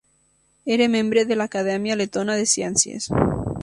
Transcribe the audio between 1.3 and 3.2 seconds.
de l'Acadèmia Letona de Ciències.